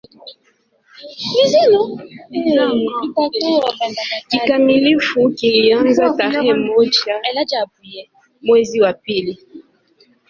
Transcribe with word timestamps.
Kikamilifu 4.29 5.29
kilianza 5.29 6.09
tarehe 6.09 6.53
moja 6.53 7.21
mwezi 8.41 8.81
wa 8.81 8.93
pili 8.93 9.39